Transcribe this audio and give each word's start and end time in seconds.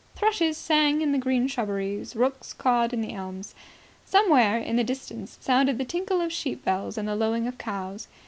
Thrushes 0.15 0.57
sang 0.57 1.03
in 1.03 1.11
the 1.11 1.19
green 1.19 1.47
shrubberies; 1.47 2.15
rooks 2.15 2.53
cawed 2.53 2.91
in 2.91 3.01
the 3.01 3.13
elms. 3.13 3.53
Somewhere 4.03 4.57
in 4.57 4.75
the 4.75 4.83
distance 4.83 5.37
sounded 5.41 5.77
the 5.77 5.85
tinkle 5.85 6.21
of 6.21 6.33
sheep 6.33 6.65
bells 6.65 6.97
and 6.97 7.07
the 7.07 7.15
lowing 7.15 7.45
of 7.45 7.59
cows. 7.59 8.07